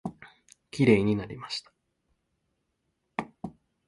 [0.71, 1.71] きれいになりました。